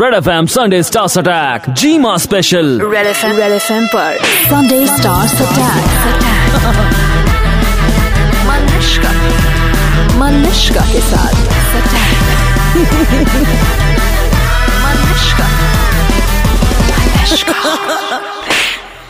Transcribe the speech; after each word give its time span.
Red 0.00 0.14
F 0.14 0.28
M 0.30 0.46
Sunday 0.46 0.82
stars 0.82 1.16
attack 1.18 1.62
GiMA 1.70 2.16
special 2.16 2.68
red 2.82 3.06
F 3.06 3.24
M 3.26 3.32
red 3.36 3.52
F 3.52 3.72
M 3.72 3.86
पर। 3.86 4.16
Sunday 4.44 4.86
stars 4.86 5.34
attack 5.42 5.88
Manushka. 8.46 9.12
Manushka 10.16 10.84
के 10.92 11.00
साथ। 11.10 11.34
Manushka. 14.84 15.48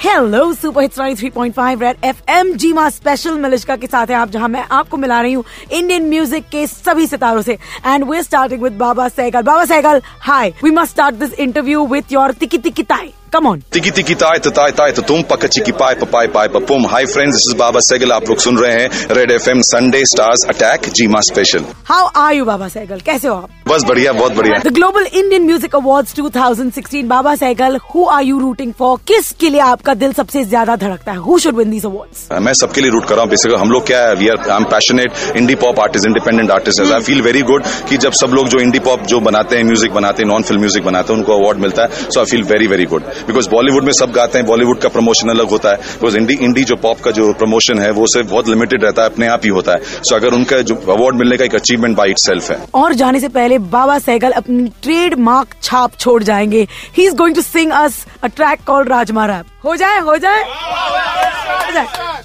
Hello 0.04 0.52
super 0.52 0.82
hits 0.82 0.98
93.5 0.98 1.82
red 1.82 2.04
FM 2.04 2.52
GiMA 2.62 2.88
special 2.90 3.38
Malishka 3.40 3.76
के 3.76 3.86
साथ 3.86 4.06
है 4.06 4.16
आप 4.16 4.30
जहाँ 4.30 4.48
मैं 4.48 4.64
आपको 4.78 4.96
मिला 4.96 5.20
रही 5.20 5.32
हूँ 5.32 5.44
इंडियन 5.72 6.08
म्यूज़िक 6.08 6.48
के 6.52 6.66
सभी 6.66 7.06
सितारों 7.06 7.42
से। 7.42 7.58
And 7.86 8.10
we 8.10 8.22
starting 8.22 8.62
with 8.62 8.78
Baba 8.78 9.08
Sehgal 9.08 9.42
Baba 9.42 9.64
Sehgal 9.64 10.02
hi 10.20 10.52
we 10.64 10.70
must 10.70 10.92
start 10.92 11.14
this 11.16 11.38
interview 11.40 11.86
with 11.86 12.12
your 12.12 12.32
तिकी 12.40 12.58
तिकी 12.58 12.82
ताई 12.82 13.12
कम 13.32 13.46
ऑन 13.46 13.60
तिकी 13.72 13.90
तिकी 13.90 14.14
ताय 14.14 14.38
तो 14.38 14.50
ताय 14.50 14.70
ताय 14.78 14.90
तो 14.92 15.02
तुम 15.02 15.22
पक 15.30 15.44
चिकी 15.46 15.72
पाय 15.72 15.94
पपाय 15.94 16.26
पाय 16.28 16.48
पपुम 16.54 16.86
hi 16.86 17.06
friends 17.06 17.34
this 17.34 17.46
is 17.48 17.56
Baba 17.58 17.80
Sehgal 17.80 18.12
आप 18.12 18.28
लोग 18.28 18.38
सुन 18.38 18.58
रहे 18.58 18.72
हैं 18.72 19.14
red 19.16 19.30
FM 19.30 19.60
Sunday 19.64 20.04
stars 20.06 20.44
attack 20.48 20.88
GiMA 20.94 21.20
special 21.28 21.64
how 21.88 22.10
are 22.16 22.34
you 22.34 22.44
Baba 22.44 22.68
Sehgal 22.68 23.00
कैसे 23.00 23.28
हो 23.28 23.34
आप 23.34 23.62
बस 23.68 23.84
बढ़िया 23.88 24.12
बहुत 24.12 24.36
बढ़िया 24.36 24.58
the 24.64 24.72
global 24.74 25.06
Indian 25.06 25.46
music 25.46 25.76
awards 25.76 26.14
2016 26.16 27.04
Baba 27.06 27.34
Sehgal 27.34 27.78
who 27.94 28.04
are 28.08 28.22
you 28.24 28.38
rooting 28.38 28.72
for 28.78 28.98
किस 29.08 29.30
के 29.40 29.50
लिए 29.50 29.60
आपका 29.62 29.91
दिल 29.94 30.12
सबसे 30.12 30.44
ज़्यादा 30.44 30.76
धड़कता 30.76 31.12
है। 31.12 31.18
Who 31.18 31.38
should 31.38 31.56
win 31.56 31.70
these 31.70 31.84
awards 31.86 32.26
मैं 32.42 32.52
सबके 32.54 32.80
लिए 32.80 32.90
रूट 32.90 33.04
कर 33.04 33.14
रहा 33.14 33.22
हूँ 33.22 33.30
बेसिकली 33.30 33.58
हम 33.60 33.70
लोग 33.70 33.86
क्या 33.86 34.00
है 34.00 34.14
we 34.16 34.28
are 34.28 34.50
I 34.50 34.56
am 34.56 34.64
passionate 34.70 35.36
indie 35.36 35.54
pop 35.56 35.80
artist 35.80 36.06
independent 36.06 36.50
artist 36.50 36.80
I 36.82 37.00
feel 37.02 37.22
very 37.22 37.42
good 37.42 37.64
कि 37.88 37.96
जब 37.96 38.12
सब 38.14 38.34
लोग 38.34 38.48
जो 38.48 38.60
इंडी 38.60 38.78
पॉप 38.80 39.06
जो 39.06 39.20
बनाते 39.22 39.56
हैं 39.56 39.64
म्यूज़िक 39.64 39.92
बनाते 39.94 40.22
हैं 40.22 40.28
नॉन 40.28 40.42
फ़िल्म 40.42 40.60
म्यूज़िक 40.60 40.84
बनाते 40.84 41.12
हैं 41.12 41.18
उनको 41.18 41.38
अवार्ड 41.38 41.58
मिलता 41.58 41.82
है। 41.82 42.10
So 42.10 42.20
I 42.20 42.26
feel 42.26 42.42
very 42.44 42.66
very 42.66 42.84
good 42.86 43.02
because 43.26 43.48
Bollywood 43.50 43.84
में 43.84 43.92
सब 43.92 44.12
गाते 44.12 44.38
हैं 44.38 44.46
बॉलीवुड 44.46 44.80
का 44.80 44.88
प्रमोशन 44.90 45.28
अलग 45.30 45.50
होता 45.50 45.70
है। 45.70 45.76
बिकॉज़ 45.76 46.16
इंडी 46.18 46.34
इंडी 46.42 46.64
जो 46.64 46.76
पॉप 46.82 47.00
का 47.00 47.10
जो 47.10 47.32
प्रमोशन 47.34 47.78
है 47.78 47.90
वो 47.92 48.06
सिर्फ़ 48.08 48.28
बहुत 48.30 48.48
लिमिटेड 48.48 48.84
रहता 48.84 49.02
है 49.02 49.10
अपने 49.10 49.26
आप 49.28 49.44
ही 49.44 49.50
होता 49.50 49.72
है। 49.72 50.02
सो 50.02 50.16
अगर 50.16 50.34
उनका 50.34 50.60
जो 50.62 50.74
अवार्ड 50.88 51.16
मिलने 51.16 51.36
का 51.36 51.44
एक 51.44 51.54
अचीवमेंट 51.54 51.96
बाई 51.96 52.10
इट 52.10 52.50
है। 52.50 52.58
और 52.74 52.94
जाने 52.94 53.20
से 53.20 53.28
पहले 53.30 53.58
बाबा 53.70 53.98
सहगल 54.00 54.30
अपनी 54.32 54.68
ट्रेड 54.82 55.18
मार्क 55.20 55.54
छाप 55.62 55.96
छोड़ 55.98 56.22
जाएँगे। 56.22 56.66
He 56.96 57.06
is 57.06 57.14
going 57.16 57.36
to 57.36 57.42
sing 57.42 57.72
us 57.74 58.04
a 58.24 58.26
track 58.28 58.60
called 58.66 58.88
rajma 58.88 59.26
rap 59.26 59.46
हो 59.64 59.74
जाए 59.82 59.98
हो 60.00 60.16
जाए। 60.18 60.42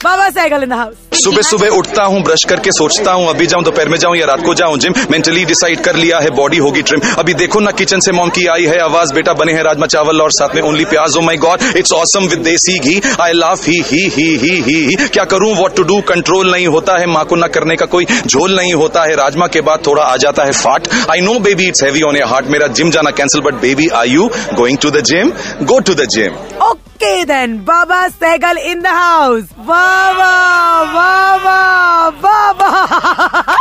बाबा 0.03 0.29
सहगल 0.29 0.63
इन 0.63 0.71
हाउस 0.71 0.95
सुबह 1.17 1.41
सुबह 1.41 1.69
उठता 1.75 2.03
हूँ 2.03 2.21
ब्रश 2.23 2.43
करके 2.49 2.71
सोचता 2.71 3.11
हूँ 3.11 3.27
अभी 3.29 3.45
जाऊँ 3.47 3.63
दोपहर 3.63 3.89
में 3.89 3.97
जाऊँ 3.99 4.15
या 4.17 4.25
रात 4.25 4.41
को 4.45 4.53
जाऊँ 4.55 4.77
जिम 4.79 4.93
मेंटली 5.11 5.45
डिसाइड 5.45 5.79
कर 5.83 5.95
लिया 5.95 6.19
है 6.19 6.29
बॉडी 6.31 6.57
होगी 6.57 6.81
ट्रिम 6.81 7.01
अभी 7.19 7.33
देखो 7.33 7.59
ना 7.59 7.71
किचन 7.71 7.99
से 7.99 8.11
मॉम 8.11 8.29
की 8.29 8.45
आई 8.47 8.65
है 8.65 8.79
आवाज़ 8.81 9.13
बेटा 9.13 9.33
बने 9.33 9.53
हैं 9.53 9.63
राजमा 9.63 9.85
चावल 9.85 10.21
और 10.21 10.31
साथ 10.31 10.55
में 10.55 10.61
ओनली 10.61 10.85
प्याज। 10.85 11.17
ओ 11.17 11.21
my 11.21 11.37
God 11.37 11.63
it's 11.77 11.91
awesome 11.93 12.27
with 12.27 12.39
desi 12.39 12.77
ghee. 12.79 13.01
I 13.21 13.33
love 13.33 13.63
ही 13.67 13.81
ही 13.87 14.01
ही 14.15 14.27
ही 14.37 14.55
ही 14.61 14.77
ही। 14.85 14.95
क्या 15.07 15.23
करूँ? 15.25 15.53
व्हाट 15.55 15.75
टू 15.75 15.83
डू 15.83 15.99
कंट्रोल 16.09 16.51
नहीं 16.51 16.67
होता 16.67 16.99
है 16.99 17.05
माँ 17.07 17.25
को 17.25 17.35
ना 17.35 17.47
करने 17.49 17.75
का 17.75 17.85
कोई 17.87 18.05
झोल 18.25 18.55
नहीं 18.55 18.73
होता 18.73 19.03
है। 19.03 19.15
राजमा 19.15 19.47
के 19.47 19.61
बाद 19.61 19.85
थोड़ा 19.87 20.03
आ 20.03 20.15
जाता 20.17 20.43
है 20.43 20.51
फाट 20.53 20.87
I 21.11 21.21
know 21.21 21.39
baby 21.41 21.67
it's 21.67 21.83
heavy 21.83 22.01
on 22.09 22.17
your 22.17 22.29
heart 22.29 22.47
मेरा 22.47 22.67
जिम 22.79 22.91
जाना 22.91 23.11
cancel 23.11 23.41
but 23.41 23.61
baby 23.61 23.87
I 23.95 24.09
you 24.09 24.29
going 24.53 24.77
to 24.77 24.91
the 24.91 25.03
gym 25.05 25.31
go 25.63 25.79
to 25.79 25.93
the 25.93 26.07
gym 26.09 26.35
okay 26.65 26.86
then 27.03 27.57
Baba 27.57 28.07
Sehgal 28.07 28.57
in 28.57 28.81
the 28.81 28.87
house 28.87 29.43
Baba 29.67 30.31
Baba 30.93 32.09
Baba 32.09 33.55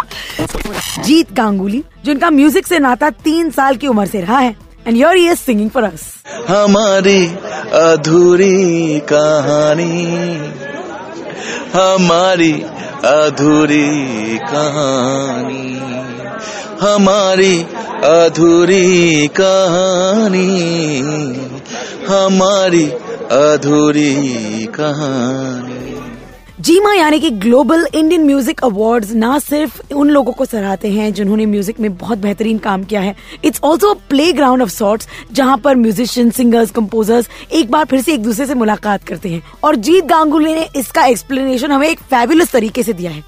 Jeet 1.05 1.33
Ganguly 1.33 1.83
जिनका 2.05 2.31
music 2.31 2.67
से 2.67 2.79
नाता 2.79 3.11
तीन 3.11 3.51
साल 3.51 3.77
की 3.77 3.87
उम्र 3.87 4.07
से 4.07 4.21
रहा 4.21 4.39
है 4.39 4.57
and 4.87 4.97
your 4.97 5.17
is 5.17 5.39
singing 5.39 5.71
for 5.71 5.85
us 5.85 6.03
हमारी 6.49 7.27
अधूरी 7.75 9.01
कहानी, 9.13 9.93
हमारी 11.75 12.53
अधूरी 13.05 14.39
कहानी, 14.39 15.79
हमारी 16.81 17.63
अधूरी 18.05 19.27
कहानी, 19.41 20.49
हमारी 22.09 22.87
अधूरी 23.31 24.67
कहानी। 24.67 25.76
जीमा 26.59 26.93
यानी 26.95 27.19
कि 27.21 27.31
ग्लोबल 27.31 27.87
इंडियन 27.95 28.23
म्यूज़िक 28.27 28.61
अवार्ड्स 28.65 29.11
ना 29.15 29.39
सिर्फ़ 29.39 29.95
उन 29.95 30.11
लोगों 30.11 30.33
को 30.33 30.45
सराहते 30.45 30.89
हैं 30.89 31.13
जिन्होंने 31.15 31.47
म्यूज़िक 31.47 31.81
में 31.81 31.97
बहुत 31.97 32.19
बेहतरीन 32.19 32.59
काम 32.59 32.85
किया 32.85 33.01
है। 33.01 33.15
It's 33.45 33.61
also 33.65 33.93
playground 34.33 34.63
of 34.63 34.71
sorts 34.71 35.09
जहाँ 35.33 35.57
पर 35.65 35.77
म्यूजिशियन 35.77 36.31
सिंगर्स 36.31 36.71
कंपोजर्स 36.71 37.29
एक 37.53 37.71
बार 37.71 37.85
फिर 37.85 38.01
से 38.03 38.15
एक 38.15 38.23
दूसरे 38.23 38.47
से 38.47 38.55
मुलाकात 38.55 39.05
करते 39.05 39.29
हैं। 39.29 39.43
और 39.65 39.77
जीत 39.79 40.05
गांगुली 40.05 40.55
ने 40.55 40.69
इसका 40.77 41.05
एक्सप्लेनेशन 41.07 41.73
हमें 41.73 41.89
एक 41.89 42.01
फैबुलस 42.11 42.53
तरीके 42.53 42.83
से 42.83 42.93
दिया 42.93 43.11
है। 43.11 43.25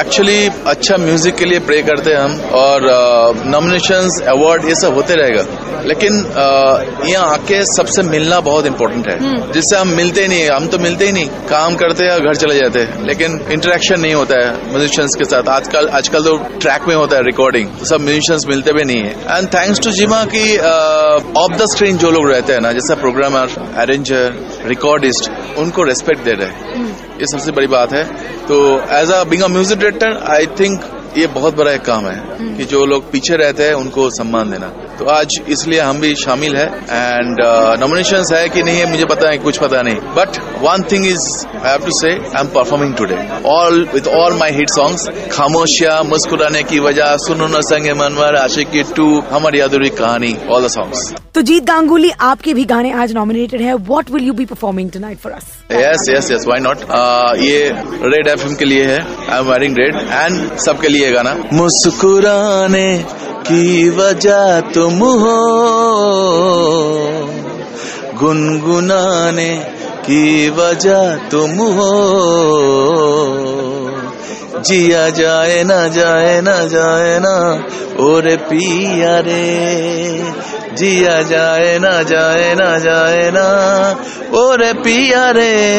एक्चुअली 0.00 0.48
uh, 0.48 0.54
अच्छा 0.66 0.96
म्यूज़िक 0.96 1.34
के 1.34 1.44
लिए 1.44 1.58
प्रे 1.60 1.82
करते 1.82 2.10
हैं 2.10 2.18
हम 2.18 2.40
और 2.54 3.44
नॉमिनेशन 3.46 4.08
अवार्ड 4.30 4.64
ये 4.68 4.74
सब 4.74 4.94
होते 4.94 5.14
रहेगा। 5.14 5.82
लेकिन 5.86 6.20
uh, 6.22 7.08
यहाँ 7.08 7.32
आके 7.32 7.64
सबसे 7.66 8.02
मिलना 8.02 8.40
बहुत 8.40 8.66
इम्पोर्टेंट 8.66 9.08
है। 9.08 9.52
जिससे 9.52 9.76
हम 9.76 9.88
मिलते 9.96 10.26
नहीं 10.28 10.48
हम 10.50 10.66
तो 10.66 10.78
मिलते 10.78 11.06
ही 11.06 11.12
नहीं। 11.12 11.26
काम 11.48 11.76
करते 11.76 12.04
हैं 12.04 12.20
घर 12.20 12.34
चले 12.36 12.54
जाते 12.54 12.71
हैं 12.76 13.06
लेकिन 13.06 13.38
इंटरेक्शन 13.52 14.00
नहीं 14.00 14.14
होता 14.14 14.38
है 14.38 14.70
म्यूजिशियंस 14.70 15.14
के 15.18 15.24
साथ। 15.24 15.48
आजकल 15.50 15.88
आजकल 15.90 16.24
तो 16.24 16.36
ट्रैक 16.58 16.88
में 16.88 16.94
होता 16.94 17.16
है 17.16 17.22
रिकॉर्डिंग 17.24 17.68
तो 17.78 17.84
सब 17.86 18.00
म्यूजिशियंस 18.00 18.46
मिलते 18.48 18.72
भी 18.72 18.84
नहीं 18.84 19.02
है। 19.02 19.36
एंड 19.36 19.48
थैंक्स 19.54 19.80
टू 19.80 19.90
जिमा 19.92 20.22
की 20.34 20.56
ऑफ़ 20.56 21.56
द 21.56 21.66
स्क्रीन 21.72 21.98
जो 21.98 22.10
लोग 22.10 22.30
रहते 22.30 22.52
हैं 22.52 22.60
ना, 22.60 22.72
जैसे 22.72 22.94
प्रोग्रामर 22.96 23.56
अरेंजर 23.78 24.34
रिकॉर्डिस्ट 24.66 25.30
उनको 25.58 25.82
रेस्पेक्ट 25.84 26.24
दे 26.24 26.32
रहे 26.32 26.48
हैं। 26.48 26.86
ये 27.20 27.26
सबसे 27.26 27.52
बड़ी 27.52 27.66
बात 27.68 27.92
है। 27.92 28.04
तो 28.46 28.58
as 28.92 29.10
a 29.10 29.22
being 29.24 29.42
a 29.42 29.48
music 29.48 29.78
director 29.78 30.18
I 30.32 30.46
think 30.60 30.90
ये 31.16 31.26
बहुत 31.30 31.56
बड़ा 31.56 31.72
एक 31.72 31.82
काम 31.84 32.06
है 32.06 32.56
कि 32.56 32.64
जो 32.64 32.84
लोग 32.86 33.10
पीछे 33.10 33.36
रहते 33.36 33.62
हैं, 33.62 33.74
उनको 33.74 34.08
सम्मान 34.12 34.50
देना। 34.50 34.66
तो 35.02 35.08
आज 35.10 35.40
इसलिए 35.50 35.80
हम 35.80 36.00
भी 36.00 36.14
शामिल 36.16 36.56
है 36.56 36.66
एंड 36.66 37.40
नॉमिनेशन 37.80 38.24
है 38.32 38.48
कि 38.48 38.62
नहीं 38.62 38.78
है 38.78 38.90
मुझे 38.90 39.04
पता 39.12 39.30
है 39.30 39.38
कुछ 39.38 39.56
पता 39.58 39.80
नहीं. 39.82 39.94
But 40.16 40.36
one 40.62 40.82
thing 40.90 41.06
is 41.06 41.24
I 41.46 41.70
have 41.70 41.84
to 41.86 41.92
say 41.92 42.10
I 42.10 42.40
am 42.40 42.48
performing 42.54 42.94
today 42.96 43.16
all 43.50 43.80
with 43.94 44.06
all 44.08 44.36
my 44.38 44.52
hit 44.56 44.70
songs 44.70 45.08
Khamoshiyan 45.32 46.02
मुस्कुराने 46.10 46.62
की 46.64 46.78
वजह 46.80 47.16
सुनो 47.24 47.46
न 47.46 47.60
संगे 47.70 47.94
मनवर 47.94 48.36
आशिकी 48.36 48.82
टू 48.96 49.06
हमारी 49.30 49.60
अधूरी 49.60 49.88
कहानी 50.00 50.34
ऑल 50.50 50.64
द 50.64 50.68
सॉन्ग्स 50.76 51.12
तो 51.34 51.42
जीत 51.42 51.64
गांगुली 51.64 52.10
आपके 52.20 52.54
भी 52.54 52.64
गाने 52.72 52.92
आज 53.02 53.12
नॉमिनेटेड 53.14 53.60
है. 53.62 53.74
What 53.90 54.10
will 54.10 54.26
you 54.26 54.32
be 54.34 54.44
performing 54.44 54.90
tonight 54.92 55.18
for 55.18 55.32
us 55.32 55.50
yes 55.72 56.06
yes 56.10 56.30
yes 56.32 56.46
why 56.46 56.60
not 56.60 56.78
ये 57.40 57.58
रेड 58.14 58.28
एफएम 58.28 58.54
के 58.54 58.64
लिए 58.64 58.84
है. 58.84 59.00
I 59.30 59.38
am 59.38 59.50
wearing 59.50 59.76
red 59.78 59.96
and 59.96 60.56
सबके 60.66 60.88
लिए 60.88 61.10
गाना. 61.12 61.34
मुस्कुराने 61.52 62.86
की 63.42 63.90
वजह 63.90 64.60
तुम 64.60 64.94
हो। 64.94 65.38
गुनगुनाने 68.20 69.56
की 70.06 70.50
वजह 70.50 71.16
तुम 71.16 71.50
हो। 71.50 72.22
जिया 74.60 75.10
जाए 75.10 75.64
ना 75.64 75.88
जाए 75.88 76.40
ना 76.40 76.64
जाए 76.64 77.18
ना, 77.18 77.64
और 78.04 78.36
पिया 78.36 79.18
रे। 79.18 80.32
जिया 80.76 81.22
जाए 81.22 81.78
ना 81.78 82.02
जाए 82.02 82.54
ना 82.54 82.78
जाए 82.78 83.30
ना, 83.30 83.48
और 84.38 84.72
पिया 84.72 85.30
रे। 85.30 85.78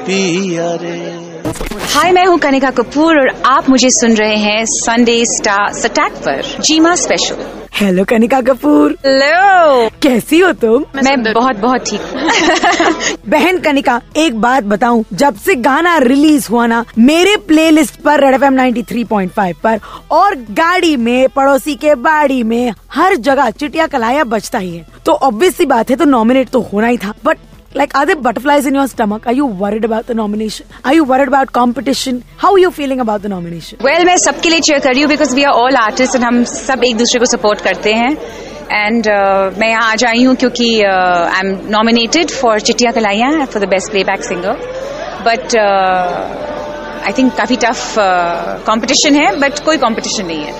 पिया 0.00 0.74
रे। 0.74 1.21
हाय 1.54 2.12
मैं 2.12 2.24
हूँ 2.26 2.38
कनिका 2.38 2.70
कपूर 2.70 3.18
और 3.20 3.28
आप 3.46 3.68
मुझे 3.70 3.90
सुन 3.90 4.14
रहे 4.14 4.36
हैं 4.36 4.64
संडे 4.64 5.24
स्टार 5.26 5.72
सटैक 5.72 6.12
पर 6.12 6.42
GiMA 6.60 6.94
special 6.94 7.44
hello 7.74 8.04
Kanika 8.04 8.40
Kapoor. 8.40 8.92
Hello 9.06 9.88
कैसी 10.02 10.38
हो 10.38 10.52
तुम? 10.52 10.84
मैं 11.04 11.32
बहुत 11.32 11.56
बहुत 11.56 11.80
ठीक 11.80 12.00
बहन 13.28 13.58
कनिका 13.58 14.00
एक 14.16 14.40
बात 14.40 14.64
बताऊँ 14.64 15.04
जब 15.12 15.36
से 15.36 15.54
गाना 15.54 15.96
रिलीज़ 15.98 16.48
हुआ 16.50 16.66
ना 16.66 16.84
मेरे 16.98 17.36
प्लेलिस्ट 17.36 18.00
पर 18.00 18.20
रेड 18.20 18.34
एफ़ 18.34 18.44
एम 18.44 19.28
फाइव 19.28 19.56
पर 19.64 19.80
और 20.10 20.34
गाड़ी 20.34 20.96
में 20.96 21.28
पड़ोसी 21.28 21.74
के 21.74 21.94
बाड़ी 21.94 22.42
में 22.42 22.72
हर 22.92 23.16
जगह 23.16 23.50
चिटिया 23.50 23.86
कलाया 23.86 24.24
बजता 24.24 24.58
ही 24.58 24.76
है। 24.76 24.86
तो 25.06 25.12
ऑब्वियस 25.12 25.56
सी 25.56 25.66
बात 25.66 25.90
है 25.90 25.96
तो 25.96 26.04
नॉमिनेट 26.04 26.48
तो 26.48 26.60
होना 26.60 26.86
ही 26.86 26.98
था 26.98 27.14
but 27.24 27.38
Like, 27.73 27.95
are 27.95 28.05
there 28.05 28.15
butterflies 28.15 28.65
in 28.65 28.75
your 28.75 28.87
stomach? 28.87 29.27
Are 29.27 29.33
you 29.33 29.45
worried 29.45 29.85
about 29.85 30.07
the 30.07 30.15
nomination? 30.15 30.65
Are 30.83 30.93
you 30.93 31.03
worried 31.03 31.27
about 31.27 31.51
competition? 31.51 32.23
How 32.37 32.53
are 32.53 32.59
you 32.59 32.71
feeling 32.71 33.01
about 33.01 33.21
the 33.21 33.29
nomination? 33.29 33.79
Well 33.83 34.05
मैं 34.05 34.15
सबके 34.17 34.49
लिए 34.49 34.59
चेयर 34.67 34.79
कर 34.79 34.93
रही 34.93 35.01
हूँ 35.01 35.09
because 35.09 35.33
we 35.35 35.43
are 35.43 35.53
all 35.63 35.75
artist 35.75 36.15
and 36.15 36.23
हम 36.23 36.43
सब 36.51 36.83
एक 36.83 36.97
दूसरे 36.97 37.19
को 37.19 37.25
सपोर्ट 37.25 37.61
करते 37.61 37.93
हैं 37.93 38.11
एंड 38.11 39.03
uh, 39.03 39.59
मैं 39.59 39.69
यहाँ 39.69 39.91
आज 39.91 40.05
आई 40.05 40.23
हूँ 40.23 40.35
क्योंकि 40.35 40.69
I 40.81 41.39
am 41.39 41.59
nominated 41.71 42.31
for 42.41 42.59
Chittiyaan 42.69 42.91
Kalaiyaan 42.91 43.29
for 43.45 43.65
the 43.65 43.69
best 43.69 43.91
playback 43.91 44.23
singer 44.23 44.65
but 45.27 45.55
I 47.06 47.12
think 47.12 47.32
काफ़ी 47.36 47.56
टफ 47.62 47.94
कंपटीशन 48.66 49.14
है 49.14 49.34
बट 49.38 49.58
कोई 49.64 49.76
कंपटीशन 49.78 50.26
नहीं 50.26 50.44
है। 50.44 50.50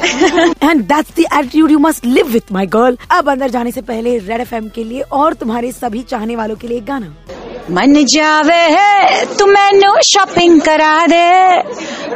And 0.62 0.82
that's 0.84 1.10
the 1.16 1.20
attitude 1.20 1.70
you 1.70 1.78
must 1.78 2.06
live 2.06 2.26
with 2.28 2.52
my 2.52 2.66
girl 2.76 2.96
अब 3.10 3.30
अंदर 3.30 3.50
जाने 3.50 3.70
से 3.72 3.80
पहले 3.82 4.16
रेड 4.18 4.40
एफएम 4.40 4.68
के 4.74 4.84
लिए 4.84 5.02
और 5.12 5.34
तुम्हारे 5.42 5.72
सभी 5.72 6.02
चाहने 6.10 6.36
वालों 6.36 6.56
के 6.56 6.68
लिए 6.68 6.78
एक 6.78 6.86
गाना। 6.86 7.14
मन 7.70 8.04
जावे 8.12 8.54
है 8.54 9.24
तू 9.36 9.46
मैनू 9.46 9.94
शॉपिंग 10.06 10.60
करा 10.60 11.06
दे। 11.06 11.26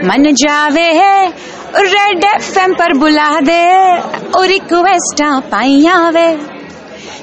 मन 0.06 0.32
जावे 0.34 0.88
है 0.92 1.28
रेड 1.76 2.24
एफएम 2.24 2.74
पर 2.74 2.96
बुला 2.98 3.28
दे। 3.40 3.62
और 4.30 4.46
रिक्वेस्टा 4.48 5.38
पाइया 5.50 5.98
वे 6.10 6.28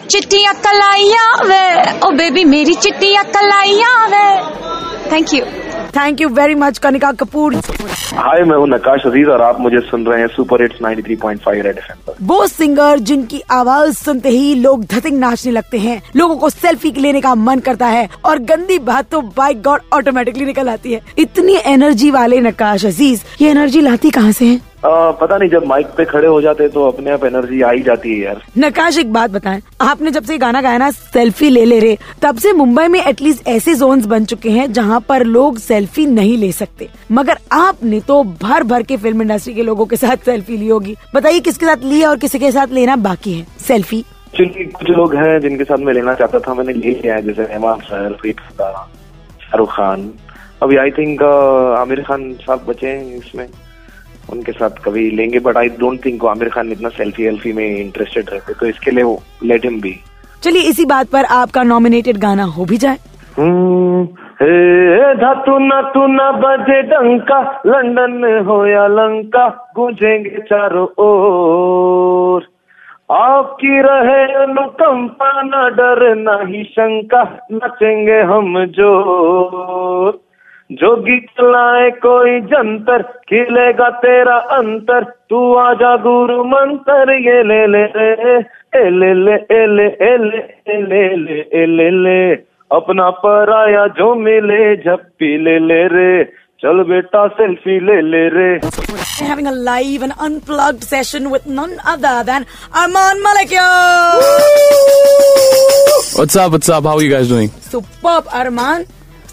चिट्टियाँ 0.10 0.54
कलाइया 0.64 1.26
वे 1.44 1.66
ओ 2.00 2.12
बेबी 2.18 2.44
मेरी 2.46 2.74
चिट्टियाँ 2.78 3.24
कलाइया 3.36 3.94
वे 4.08 4.26
thank 5.12 5.34
you 5.34 5.44
thank 5.96 6.22
you 6.22 6.30
very 6.30 6.56
much 6.56 6.78
Kanika 6.78 7.12
Kapoor 7.12 7.56
hi 8.16 8.44
मैं 8.44 8.58
हूँ 8.58 8.68
नकाश 8.70 9.06
अज़ीज़ 9.06 9.30
और 9.30 9.42
आप 9.42 9.60
मुझे 9.60 9.80
सुन 9.80 10.06
रहे 10.06 10.20
हैं 10.20 10.28
सुपर 10.28 10.62
हिट्स 10.62 10.82
93.5 10.82 11.62
रेड 11.62 11.78
एफएम 11.78 11.98
पर। 12.08 12.16
वो 12.22 12.48
सिंगर 12.48 13.00
जिनकी 13.00 13.42
आवाज़ 13.52 13.96
सुनते 13.96 14.30
ही 14.30 14.54
लोग 14.56 14.86
धतिंग 14.86 15.18
नाचने 15.20 15.52
लगते 15.52 15.78
हैं। 15.78 16.02
लोगों 16.16 16.36
को 16.36 16.50
सेल्फी 16.50 16.92
लेने 16.98 17.22
का 17.22 17.36
मन 17.36 17.60
करता 17.60 17.88
है 17.88 18.08
और 18.26 18.40
गंदी 18.42 18.80
बात 18.82 19.10
तो 19.12 19.22
बाइक 19.38 19.62
गॉड 19.62 19.82
ऑटोमेटिकली 19.94 20.46
निकल 20.46 20.70
आती 20.70 20.94
है। 20.94 21.02
इतनी 21.18 21.58
एनर्जी 21.66 22.12
वाले 22.12 22.40
नकाश 22.42 22.86
अज़ीज़ 22.86 23.24
ये 23.42 23.50
एनर्जी 23.50 23.82
लाती 23.82 24.10
कहाँ 24.10 24.32
से 24.32 24.46
है? 24.46 24.73
आ, 24.86 25.12
पता 25.12 25.38
नहीं 25.38 25.50
जब 25.50 25.66
माइक 25.66 25.88
पे 25.98 26.06
खड़े 26.06 26.28
हो 26.28 26.40
जाते 26.42 26.68
तो 26.70 26.86
अपने 26.88 27.12
आप 27.12 27.24
एनर्जी 27.26 27.62
आ 27.62 27.70
ही 27.72 27.82
जाती 27.84 28.10
है 28.12 28.20
यार। 28.20 28.42
नकाश 28.58 28.98
एक 28.98 29.12
बात 29.14 29.32
बताएँ। 29.32 29.62
आपने 29.82 30.12
जब 30.12 30.24
से 30.24 30.38
गाना 30.38 30.62
गाया 30.62 30.78
ना 30.78 30.90
सेल्फी 30.92 31.50
ले 31.50 31.64
ले 31.66 31.80
रहे 31.80 31.98
तब 32.22 32.38
से 32.38 32.52
मुंबई 32.54 32.88
में 32.88 33.00
एटलीस्ट 33.02 33.48
ऐसे 33.48 33.76
जोन्स 33.76 34.06
बन 34.06 34.26
चुके 34.26 34.50
हैं 34.50 34.72
जहाँ 34.74 35.00
पर 35.10 35.24
लोग 35.26 35.58
सेल्फी 35.60 36.06
नहीं 36.06 36.38
ले 36.38 36.52
सकते। 36.52 36.90
मगर 37.12 37.38
आपने 37.52 38.00
तो 38.08 38.24
भर 38.44 38.64
भर 38.64 38.84
के 38.84 38.98
फ़िल्म 38.98 39.22
इंडस्ट्री 39.22 39.54
के 39.54 39.64
लोगों 39.64 39.86
के 39.86 39.96
साथ 39.96 40.26
सेल्फी 40.26 40.58
ली 40.58 40.68
होगी। 40.68 40.96
बताइए 41.16 41.40
किसके 41.40 41.66
साथ 41.66 41.84
ली 41.84 42.00
है 42.00 42.08
और 42.08 42.18
किसी 42.18 42.40
के 42.40 42.52
साथ 42.52 42.74
लेना 42.74 42.96
बाकी 43.08 43.34
है? 43.34 43.46
सेल्फी 43.68 44.00
एक्चुअली 44.00 44.66
कुछ 44.68 44.90
लोग 44.90 45.16
हैं 45.16 45.40
जिनके 45.42 45.64
साथ 45.64 45.78
मैं 45.78 45.94
लेना 45.94 46.14
चाहता 46.14 46.40
था 46.40 46.54
मैंने 46.54 46.74
ले 46.74 46.90
लिया 46.92 47.16
है 47.16 47.22
जैसे 47.22 47.44
रहमान 47.44 47.80
सर 47.82 48.18
शाहरुख 48.20 49.76
खान। 49.76 50.10
अभी 50.64 50.78
आई 50.78 50.92
थिंक 50.92 51.24
आमिर 51.80 52.02
खान 52.04 52.32
साहब 52.42 52.66
बचे 52.68 52.88
हैं 52.88 53.18
इसमें। 53.18 53.48
उनके 54.32 54.52
साथ 54.52 54.84
कभी 54.86 55.10
लेंगे 55.12 55.40
but 55.40 55.58
I 55.58 55.70
don't 55.80 56.06
think 56.06 56.26
Aamir 56.26 56.50
Khan 56.50 56.72
इतना 56.72 56.90
सेल्फी 56.90 57.24
वेल्फी 57.24 57.54
में 57.54 57.66
इंटरेस्टेड 57.66 58.30
रहते 58.30 58.54
तो 58.54 58.66
इसके 58.66 58.92
लिए 58.92 59.16
लेट 59.44 59.66
हिम 59.66 59.82
बी 59.82 60.00
चलिए 60.44 60.70
इसी 60.70 60.86
बात 60.86 61.08
पर 61.08 61.26
आपका 61.26 61.64
नॉमिनेटेड 61.64 62.18
गाना 62.18 62.44
हो 62.44 62.66
भी 62.66 62.78
जाए। 62.78 62.98
हम्म, 63.38 64.06
धातु 65.14 65.58
न 65.60 65.82
तू 65.94 66.06
न 66.08 66.20
बजे 66.42 66.82
डंका 66.82 67.40
लंदन 67.66 68.44
हो 68.48 68.66
या 68.66 68.88
लंका 68.88 69.48
गूंजेंगे 69.76 70.42
चारों 70.50 70.88
ओर। 71.04 72.48
आपकी 73.12 73.82
रहे 73.82 74.24
अनुकंपा 74.34 75.32
न 75.42 75.70
डर 75.76 76.02
न 76.18 76.38
ही 76.48 76.64
शंका 76.64 77.24
नचेंगे 77.52 78.20
हम 78.22 78.66
ज़ोर। 78.66 80.23
जोगी 80.80 81.20
चलाए 81.38 81.90
कोई 82.04 82.40
जंतर 82.52 83.02
खिलेगा 83.30 83.90
तेरा 84.04 84.36
अंतर 84.58 85.04
तू 85.30 85.40
आजा 85.64 85.96
गुरु 86.06 86.44
मंत्र 86.54 87.16
ये 87.26 87.42
ले 87.50 87.62
ले 87.74 87.84
रे 87.96 88.36
ए 88.82 88.84
ले 89.00 89.12
ले 89.26 89.36
ए 89.58 89.66
ले 89.78 89.88
ए 90.10 90.12
ले 90.28 90.40
ए 90.74 90.78
ले 90.92 91.04
ले 91.26 91.40
ए 91.62 91.66
ले 91.78 91.90
ले 92.06 92.22
अपना 92.78 93.10
पराया 93.26 93.86
जो 94.00 94.14
मिले 94.28 94.62
झप्पी 94.84 95.32
ले 95.48 95.58
ले 95.68 95.82
रे 95.96 96.12
चल 96.64 96.84
बेटा 96.92 97.28
सेल्फी 97.42 97.80
ले 97.90 98.00
ले 98.12 98.24
रे 98.38 98.52
having 99.30 99.48
a 99.48 99.52
live 99.66 100.02
and 100.06 100.14
unplugged 100.28 100.84
session 100.94 101.30
with 101.34 101.46
none 101.58 101.74
other 101.92 102.16
than 102.30 102.46
Arman 102.84 103.20
Malik. 103.26 103.52
What's 106.18 106.36
up? 106.36 106.52
What's 106.56 106.70
up? 106.70 106.84
How 106.84 106.96
are 106.98 107.04
you 107.04 107.12
guys 107.12 107.30
doing? 107.34 107.50
Superb, 107.74 108.26
Arman. 108.40 108.88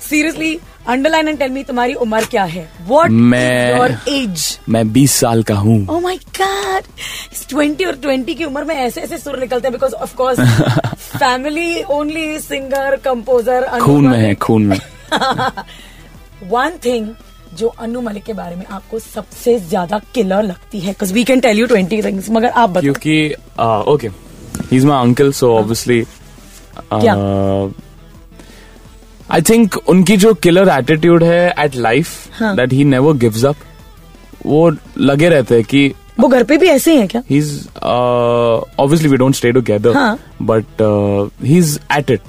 Seriously, 0.08 0.60
underline 0.88 1.28
and 1.28 1.38
tell 1.38 1.50
me 1.50 1.62
तुम्हारी 1.64 1.94
उम्र 1.94 2.24
क्या 2.24 2.44
है? 2.44 2.68
वॉट 2.86 3.10
योर 3.10 3.96
एज 4.08 4.58
मैं 4.68 4.82
20 4.92 5.12
साल 5.20 5.42
का 5.42 5.54
हूँ। 5.54 5.86
Oh 5.86 6.00
my 6.00 6.16
God 6.38 6.84
twenty 7.48 7.84
और 7.84 7.96
twenty 8.02 8.34
की 8.34 8.44
उम्र 8.44 8.64
में 8.64 8.74
ऐसे 8.74 9.00
ऐसे 9.00 9.18
सुर 9.18 9.38
निकलते 9.40 9.68
हैं 9.68 9.72
because 9.72 9.94
of 9.94 10.14
course 10.16 10.40
family 11.16 11.82
only 11.90 12.38
singer 12.40 12.96
composer 13.04 13.66
खून 13.80 14.06
में 14.06 14.18
है 14.18 14.34
खून 14.36 14.66
में। 14.66 14.78
वन 16.50 16.78
थिंग 16.84 17.08
जो 17.58 17.68
अनु 17.68 18.00
मलिक 18.00 18.24
के 18.24 18.32
बारे 18.32 18.56
में 18.56 18.64
आपको 18.66 18.98
सबसे 18.98 19.58
ज़्यादा 19.58 19.98
किलर 20.14 20.42
लगती 20.42 20.80
है 20.80 20.94
we 21.02 21.24
can 21.24 21.40
tell 21.40 21.58
you 21.58 21.66
twenty 21.66 22.02
things 22.02 22.30
मगर 22.30 22.48
आप 22.48 22.70
बताओ। 22.70 22.80
क्योंकि 22.82 23.34
okay 23.92 24.08
he 24.08 24.76
is 24.76 24.86
my 24.86 25.02
uncle 25.02 25.32
so 25.32 25.54
obviously? 25.58 26.02
I 29.32 29.42
think 29.48 29.76
उनकी 29.88 30.16
जो 30.16 30.34
किलर 30.34 30.68
एटीट्यूड 30.78 31.24
है 31.24 31.54
एट 31.58 31.76
लाइफ 31.76 32.40
हाँ. 32.40 32.54
That 32.56 32.72
he 32.72 32.84
never 32.84 33.16
gives 33.16 33.44
up 33.44 33.56
वो 34.46 34.70
लगे 34.98 35.28
रहते 35.28 35.54
हैं 35.54 35.64
कि 35.64 35.92
वो 36.20 36.28
घर 36.28 36.44
पे 36.44 36.56
भी 36.58 36.68
ऐसे 36.68 36.92
ही 36.92 36.98
है 36.98 37.06
क्या? 37.06 37.22
he's 37.30 37.52
uh, 37.90 38.84
obviously 38.84 39.10
we 39.12 39.18
don't 39.22 39.38
stay 39.40 39.52
together 39.58 39.94
हाँ. 39.94 40.18
but 40.42 40.82
uh, 40.86 41.28
he's 41.44 41.78
at 41.98 42.10
it. 42.16 42.20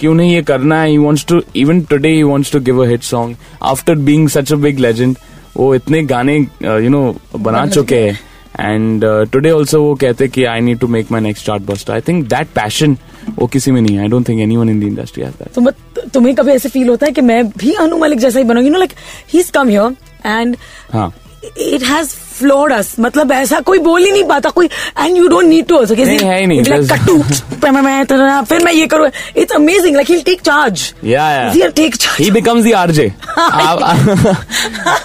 कि 0.00 0.06
उन्हें 0.06 0.28
ये 0.28 0.42
करना 0.42 0.80
है? 0.82 0.90
He 0.90 0.98
wants 0.98 1.24
to 1.30 1.40
even 1.64 1.80
today 1.92 2.14
he 2.16 2.24
wants 2.24 2.50
to 2.54 2.60
give 2.68 2.82
a 2.84 2.88
hit 2.88 3.04
song. 3.10 3.36
After 3.72 3.94
being 4.08 4.28
such 4.36 4.52
a 4.56 4.58
big 4.66 4.80
legend 4.86 5.18
वो 5.56 5.74
इतने 5.74 6.02
गाने 6.02 6.36
यू 6.62 6.88
नो 6.88 7.16
बना 7.36 7.66
चुके 7.66 7.96
हैं। 7.96 8.18
एंड 8.60 9.04
टुडे 9.32 9.50
ऑल्सो 9.50 9.82
वो 9.82 9.94
कहते 9.94 10.24
हैं 10.24 10.32
कि 10.32 10.44
I 10.44 10.60
need 10.60 10.78
to 10.78 10.86
make 10.88 11.10
my 11.12 11.20
next 11.20 11.46
chart 11.46 11.62
buster 11.62 11.92
I 11.92 12.00
think 12.00 12.26
that 12.28 12.48
passion 12.54 12.96
वो 13.38 13.46
किसी 13.46 13.70
में 13.70 13.80
नहीं 13.80 13.98
I 13.98 14.08
don't 14.08 14.28
think 14.28 14.40
anyone 14.56 14.68
in 14.70 14.80
the 14.80 14.82
industry 14.82 15.22
has 15.24 15.34
that 15.34 15.52
तुम 15.54 15.68
तुम्हें 16.14 16.34
कभी 16.34 16.52
ऐसे 16.52 16.68
फील 16.68 16.88
होता 16.88 17.06
है 17.06 17.12
कि 17.12 17.20
मैं 17.20 17.44
भी 17.48 17.72
अनु 17.80 17.98
मलिक 17.98 18.18
जैसा 18.18 18.38
ही 18.38 18.44
बनूँगी 18.44 18.70
no 18.70 18.78
like 18.78 18.92
he 19.32 19.38
is 19.40 19.50
come 19.52 19.68
here 19.68 19.96
and 20.26 20.56
हाँ। 20.92 21.12
इट 21.58 21.82
हैज़ 21.82 22.08
फ्लोड 22.38 22.72
अस 22.72 22.94
मतलब 23.00 23.32
ऐसा 23.32 23.58
कोई 23.60 23.78
बोल 23.78 24.04
ही 24.04 24.10
नहीं 24.12 24.24
पाता 24.24 24.50
कोई 24.50 24.66
and 24.98 25.16
you 25.16 25.28
don't 25.28 25.44
need 25.44 25.66
to 25.66 25.76
also 25.76 25.94
नहीं, 25.94 26.18
है 26.18 26.38
ही 26.40 26.46
नहीं, 26.46 26.62
there's- 26.62 26.92
कट्टू 26.92 27.18
तरह- 28.04 28.44
फिर 28.44 28.64
मैं 28.64 28.72
ये 28.72 28.86
करूँ। 28.86 29.08
It's 29.36 29.54
amazing 29.54 29.96
like 29.96 30.10
he 30.10 30.20
take 30.22 30.40
charge 30.40 30.82
Yeah, 31.04 31.54
yeah. 31.54 31.76
Take 31.76 31.96
charge 31.96 32.20
he 32.20 32.30
becomes 32.30 32.64
the 32.64 32.72
RJ 32.72 33.06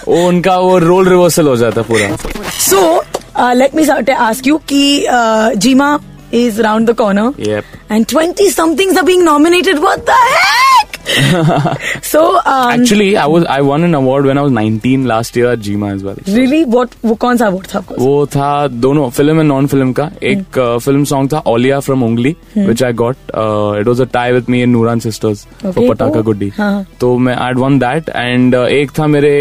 वो 0.07 0.27
उनका 0.27 0.57
वो 0.59 0.77
रोल 0.77 1.09
रिवर्सल 1.09 1.47
हो 1.47 1.55
जाता 1.57 1.81
पूरा। 1.81 2.15
So 2.59 3.03
let 3.53 3.75
me 3.75 3.87
ask 4.13 4.47
you 4.47 4.57
कि 4.57 5.05
GiMA 5.57 5.97
is 6.31 6.59
round 6.59 6.87
the 6.87 6.95
corner. 6.95 7.33
Yep. 7.37 7.65
and 7.89 8.07
20 8.07 8.49
somethings 8.49 8.97
are 8.97 9.05
being 9.05 9.23
nominated. 9.23 9.79
What 9.79 10.05
the 10.05 10.11
heck 10.11 10.66
so 11.07 12.21
um, 12.37 12.71
Actually, 12.71 13.15
I 13.17 13.25
was 13.33 13.45
I 13.45 13.61
won 13.61 13.83
an 13.87 13.95
award 13.99 14.25
when 14.25 14.37
I 14.37 14.41
was 14.47 14.51
19 14.51 15.05
last 15.11 15.35
year 15.39 15.51
at 15.51 15.59
GMA 15.67 15.91
as 15.95 16.03
well. 16.07 16.17
really? 16.37 16.59
What 16.75 16.95
वो 17.05 17.15
कौन 17.23 17.37
सा 17.37 17.45
award 17.47 17.67
था 17.73 17.77
आपको 17.79 17.95
वो 18.03 18.25
था 18.35 18.49
दोनों 18.85 19.09
film 19.09 19.39
and 19.39 19.47
non 19.47 19.67
film 19.67 19.93
का। 19.99 20.09
एक 20.31 20.59
फ़िल्म 20.83 21.03
सॉन्ग 21.11 21.31
था 21.33 21.39
Auliya 21.47 21.79
from 21.87 22.03
Ungli 22.03 22.35
which 22.57 22.83
I 22.83 22.93
got 23.03 23.15
it 23.79 23.87
was 23.87 24.01
a 24.01 24.05
tie 24.13 24.31
with 24.31 24.49
me 24.49 24.61
in 24.63 24.69
Nooran 24.69 24.99
sisters 25.07 25.45
for 25.63 25.87
Patakha 25.89 26.19
Oh. 26.19 26.23
Guddi. 26.25 26.51
तो 26.99 27.17
मैं 27.17 27.35
आई 27.35 27.53
वन 27.57 27.79
दैट 27.79 28.09
एंड 28.09 28.55
एक 28.55 28.91
था 28.99 29.07
मेरे 29.07 29.33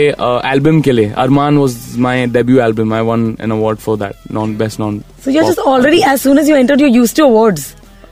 एल्बम 0.53 0.81
के 0.81 0.93
लिए। 0.93 1.13
Armaan 1.19 1.59
was 1.59 1.77
my 2.07 2.27
debut 2.37 2.61
album 2.61 2.95
I 2.95 3.03
won 3.11 3.37
an 3.43 3.51
award 3.51 3.79
for 3.79 3.97
that 3.99 4.33
non 4.35 4.57
best 4.59 4.81
non 4.81 5.03
So 5.25 5.33
you're 5.35 5.47
just 5.47 5.61
already 5.71 6.01
as 6.09 6.21
soon 6.25 6.39
as 6.41 6.49
you 6.49 6.57
entered, 6.57 6.83
you're 6.83 6.97
used 6.97 7.17
to 7.17 7.25
awards. 7.25 7.63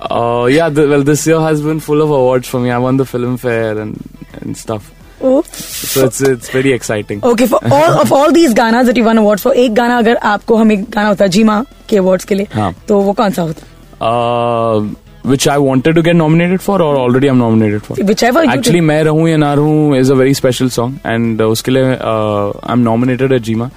Uh, 0.04 0.48
yeah, 0.50 0.70
th- 0.70 0.88
well, 0.88 1.04
this 1.04 1.28
year 1.28 1.40
has 1.42 1.62
been 1.62 1.80
full 1.82 2.02
of 2.02 2.10
awards 2.10 2.48
for 2.48 2.60
me. 2.60 2.72
I 2.72 2.78
won 2.78 2.98
the 2.98 3.06
film 3.06 3.38
fair 3.38 3.78
and 3.78 3.98
and 4.42 4.56
stuff. 4.58 4.92
Oops. 5.22 5.66
So 5.94 6.06
it's 6.06 6.22
it's 6.22 6.50
very 6.50 6.72
exciting. 6.72 7.20
Okay, 7.24 7.46
for 7.46 7.60
all 7.70 8.00
of 8.02 8.14
all 8.14 8.32
these 8.32 8.54
ganas 8.54 8.86
that 8.86 8.96
you 8.96 9.04
won 9.04 9.18
awards 9.18 9.44
for, 9.44 9.54
एक 9.54 9.74
गाना 9.76 9.98
अगर 9.98 10.16
आपको 10.34 10.56
हमें 10.56 10.84
गाना 10.84 11.08
होता 11.08 11.28
जीमा 11.28 11.66
के 11.90 11.98
awards 11.98 12.26
के 12.26 12.36
लिए, 12.36 12.48
हाँ. 12.54 12.74
तो 12.88 13.00
वो 13.02 13.14
कौन 13.14 13.32
सा 13.32 13.42
होता? 13.42 13.68
Uh, 14.02 14.96
which 15.24 15.48
I 15.48 15.58
wanted 15.58 15.96
to 15.96 16.02
get 16.02 16.16
nominated 16.16 16.62
for, 16.62 16.82
or 16.82 16.96
already 16.96 17.28
I'm 17.28 17.38
nominated 17.38 17.84
for. 17.84 17.96
Whichever 17.96 18.44
you 18.44 18.50
Actually, 18.50 18.80
did. 18.80 18.88
मैं 18.88 19.04
रहूं 19.04 19.28
या 19.28 19.38
ना 19.38 19.54
रहूं 19.56 20.00
is 20.00 20.10
a 20.10 20.16
very 20.16 20.34
special 20.34 20.70
song, 20.70 21.00
and 21.04 21.42
uh, 21.42 21.48
उसके 21.58 21.72
लिए 21.72 21.98
uh, 22.00 22.54
I'm 22.64 22.84
nominated 22.84 23.34
at 23.34 23.42
GMA. 23.42 23.70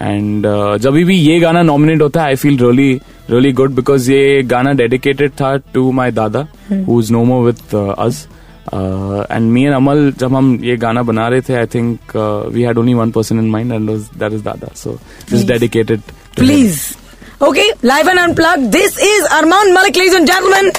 And 0.00 0.46
जब 0.82 0.94
भी 1.06 1.16
ये 1.16 1.38
गाना 1.40 1.62
नॉमिनेट 1.62 2.02
होता 2.02 2.22
है 2.22 2.26
I 2.26 2.36
feel 2.36 2.58
really 2.58 2.92
really 3.30 3.52
good 3.52 3.74
because 3.74 4.10
ये 4.12 4.42
गाना 4.52 4.72
डेडिकेटेड 4.82 5.32
था 5.40 5.56
to 5.74 5.90
my 5.92 6.10
dada 6.20 6.46
who 6.72 7.00
is 7.00 7.12
no 7.12 7.24
more 7.24 7.44
with 7.46 7.74
us 7.74 8.26
and 8.74 9.50
me 9.52 9.64
and 9.64 9.74
Amaal 9.74 10.12
जब 10.20 10.34
हम 10.34 10.58
ये 10.64 10.76
गाना 10.86 11.02
बना 11.02 11.28
रहे 11.28 11.40
थे 11.48 11.54
I 11.54 11.66
think 11.74 12.16
we 12.54 12.62
had 12.62 12.78
only 12.78 12.94
one 12.94 13.10
person 13.10 13.38
in 13.38 13.50
mind 13.50 13.72
and 13.72 13.90
that 13.90 14.32
is 14.32 14.42
dada 14.44 14.74
so 14.74 14.98
this 15.30 15.46
dedicated 15.46 16.00
Please. 16.36 16.96
Okay, 17.40 17.72
live 17.82 18.08
and 18.08 18.18
unplugged. 18.18 18.72
This 18.72 18.98
is 18.98 19.26
Arman 19.28 19.74
Malik, 19.74 19.96
ladies 19.96 20.14
and 20.14 20.26
gentlemen. 20.26 20.72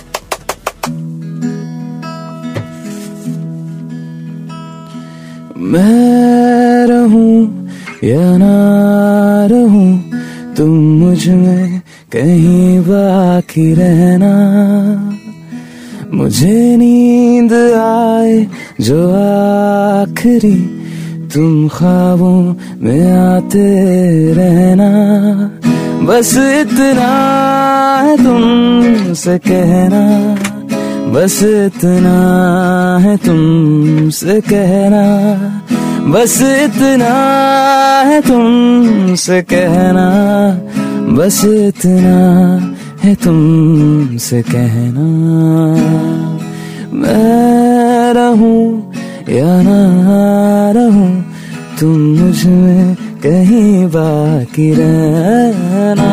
मैं 5.56 6.88
रहूँ 6.88 7.63
या 8.04 8.38
ना 8.38 8.56
रहूँ, 9.46 10.04
तुम 10.58 10.70
मुझमें 10.70 11.82
कहीं 12.12 12.80
बाकी 12.80 13.74
रहना। 13.74 14.34
मुझे 16.14 16.78
नींद 16.78 17.54
आए 17.78 18.48
जो 18.82 19.12
आखिरी, 19.12 20.56
तुम 21.34 21.68
ख्वाबों 21.68 22.56
में 22.82 23.12
आते 23.12 23.68
रहना। 24.34 24.90
बस 26.06 26.34
इतना 26.38 27.12
है 28.04 28.18
तुमसे 28.18 29.38
कहना। 29.38 30.43
बस 31.12 31.38
इतना 31.44 32.18
है 33.02 33.16
तुमसे 33.18 34.40
कहना, 34.42 35.04
बस 36.12 36.38
इतना 36.42 37.14
है 38.08 38.22
तुमसे 38.22 39.42
कहना, 39.42 40.08
बस 41.18 41.44
इतना 41.46 42.18
है 43.04 43.16
तुमसे 43.16 44.42
कहना। 44.42 45.08
मैं 46.94 48.14
रहूँ 48.14 48.94
या 49.30 49.62
ना 49.62 49.82
रहूँ, 50.72 51.12
तुम 51.80 51.98
मुझमें 52.20 52.96
कहीं 53.24 53.86
बाकी 53.88 54.74
रहना। 54.74 56.12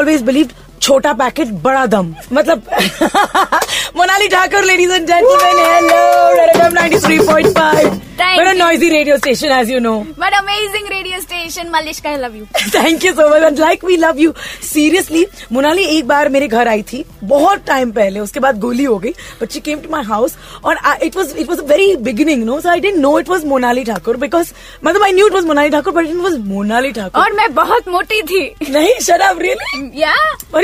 ऑलवेज 0.00 0.22
बिलीव 0.26 0.48
छोटा 0.82 1.12
पैकेट 1.12 1.48
बड़ा 1.64 1.84
दम। 1.94 2.14
मतलब 2.32 2.62
Monali 3.96 4.28
Thakur 4.34 4.64
ladies 4.64 4.92
and 4.92 5.06
gentleman 5.06 5.58
hello 5.72 5.98
red 6.36 6.56
FM 6.56 6.78
93.5 6.78 8.09
Thank 8.20 8.38
What 8.38 8.48
a 8.48 8.52
you. 8.52 8.58
noisy 8.58 8.90
radio 8.92 9.16
station 9.16 9.52
as 9.58 9.70
you 9.70 9.80
know. 9.80 10.02
What 10.22 10.34
amazing 10.38 10.88
radio 10.90 11.20
station, 11.20 11.68
Malishka, 11.74 12.10
I 12.10 12.16
love 12.24 12.34
you. 12.38 12.46
Thank 12.74 13.04
you 13.04 13.12
so 13.12 13.28
much 13.28 13.42
and 13.42 13.58
like 13.58 13.84
we 13.84 13.96
love 13.96 14.18
you 14.18 14.32
seriously 14.62 15.24
Monali 15.52 15.82
एक 15.96 16.06
बार 16.08 16.28
मेरे 16.28 16.48
घर 16.48 16.68
आई 16.68 16.82
थी 16.92 17.04
बहुत 17.24 17.64
time 17.66 17.90
पहले 17.92 18.20
उसके 18.20 18.40
बाद 18.40 18.58
गोली 18.60 18.84
हो 18.84 18.98
गई 18.98 19.10
but 19.40 19.52
she 19.52 19.60
came 19.60 19.80
to 19.80 19.90
my 19.90 20.04
house 20.04 20.36
और 20.64 20.78
it 21.02 21.16
was 21.16 21.34
it 21.38 21.48
was 21.48 21.60
very 21.70 21.96
beginning 22.08 22.44
no 22.44 22.60
so 22.60 22.68
I 22.70 22.80
didn't 22.80 22.96
know 22.96 23.18
it 23.20 23.28
was 23.28 23.44
Monali 23.44 23.84
Thakur 23.84 24.16
because 24.16 24.52
मतलब 24.84 25.02
I 25.02 25.12
knew 25.12 25.26
it 25.26 25.32
was 25.34 25.44
Monali 25.44 25.70
Thakur 25.70 25.92
but 25.92 26.06
it 26.06 26.16
was 26.16 26.36
Monali 26.48 26.92
Thakur 26.92 27.22
और 27.22 27.32
मैं 27.32 27.52
बहुत 27.54 27.88
मोटी 27.88 28.22
थी। 28.22 28.44
नहीं 28.70 28.98
शराब 29.06 29.40
really 29.40 29.90
या 30.02 30.14